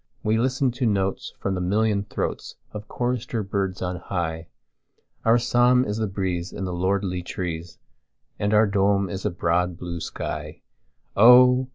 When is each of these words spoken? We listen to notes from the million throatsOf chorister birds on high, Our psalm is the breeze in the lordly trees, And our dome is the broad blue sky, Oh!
We 0.23 0.39
listen 0.39 0.71
to 0.71 0.87
notes 0.87 1.35
from 1.37 1.53
the 1.53 1.61
million 1.61 2.05
throatsOf 2.05 2.87
chorister 2.87 3.43
birds 3.43 3.83
on 3.83 3.97
high, 3.97 4.47
Our 5.23 5.37
psalm 5.37 5.85
is 5.85 5.97
the 5.97 6.07
breeze 6.07 6.51
in 6.51 6.63
the 6.65 6.73
lordly 6.73 7.21
trees, 7.21 7.77
And 8.39 8.51
our 8.51 8.65
dome 8.65 9.11
is 9.11 9.21
the 9.21 9.29
broad 9.29 9.77
blue 9.77 9.99
sky, 9.99 10.61
Oh! 11.15 11.67